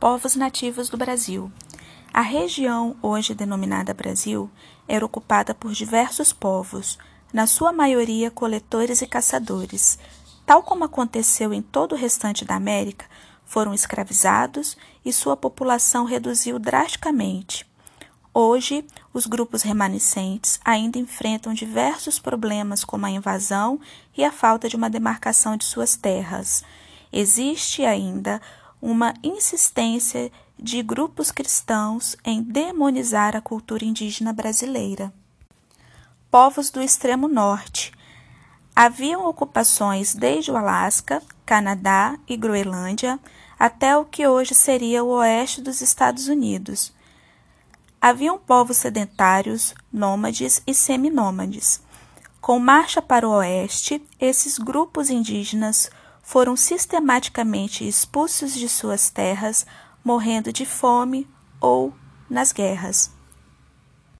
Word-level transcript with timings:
Povos 0.00 0.36
nativos 0.36 0.88
do 0.88 0.96
Brasil. 0.96 1.50
A 2.14 2.20
região, 2.20 2.96
hoje 3.02 3.34
denominada 3.34 3.92
Brasil, 3.92 4.48
era 4.86 5.04
ocupada 5.04 5.52
por 5.52 5.72
diversos 5.72 6.32
povos, 6.32 6.96
na 7.32 7.48
sua 7.48 7.72
maioria 7.72 8.30
coletores 8.30 9.02
e 9.02 9.08
caçadores. 9.08 9.98
Tal 10.46 10.62
como 10.62 10.84
aconteceu 10.84 11.52
em 11.52 11.60
todo 11.60 11.96
o 11.96 11.98
restante 11.98 12.44
da 12.44 12.54
América, 12.54 13.06
foram 13.44 13.74
escravizados 13.74 14.76
e 15.04 15.12
sua 15.12 15.36
população 15.36 16.04
reduziu 16.04 16.60
drasticamente. 16.60 17.66
Hoje, 18.32 18.86
os 19.12 19.26
grupos 19.26 19.62
remanescentes 19.62 20.60
ainda 20.64 20.96
enfrentam 20.96 21.52
diversos 21.52 22.20
problemas, 22.20 22.84
como 22.84 23.04
a 23.04 23.10
invasão 23.10 23.80
e 24.16 24.24
a 24.24 24.30
falta 24.30 24.68
de 24.68 24.76
uma 24.76 24.88
demarcação 24.88 25.56
de 25.56 25.64
suas 25.64 25.96
terras. 25.96 26.62
Existe 27.12 27.84
ainda 27.84 28.40
uma 28.80 29.14
insistência 29.22 30.30
de 30.58 30.82
grupos 30.82 31.30
cristãos 31.30 32.16
em 32.24 32.42
demonizar 32.42 33.36
a 33.36 33.40
cultura 33.40 33.84
indígena 33.84 34.32
brasileira. 34.32 35.12
Povos 36.30 36.70
do 36.70 36.82
extremo 36.82 37.28
norte. 37.28 37.92
Haviam 38.74 39.26
ocupações 39.26 40.14
desde 40.14 40.50
o 40.50 40.56
Alasca, 40.56 41.22
Canadá 41.44 42.18
e 42.28 42.36
Groenlândia 42.36 43.18
até 43.58 43.96
o 43.96 44.04
que 44.04 44.26
hoje 44.26 44.54
seria 44.54 45.02
o 45.02 45.08
oeste 45.08 45.60
dos 45.60 45.80
Estados 45.80 46.28
Unidos. 46.28 46.92
Haviam 48.00 48.38
povos 48.38 48.76
sedentários, 48.76 49.74
nômades 49.92 50.62
e 50.64 50.72
seminômades. 50.72 51.80
Com 52.40 52.60
marcha 52.60 53.02
para 53.02 53.28
o 53.28 53.32
oeste, 53.32 54.00
esses 54.20 54.58
grupos 54.58 55.10
indígenas 55.10 55.90
foram 56.28 56.54
sistematicamente 56.56 57.88
expulsos 57.88 58.52
de 58.52 58.68
suas 58.68 59.08
terras, 59.08 59.64
morrendo 60.04 60.52
de 60.52 60.66
fome 60.66 61.26
ou 61.58 61.94
nas 62.28 62.52
guerras. 62.52 63.10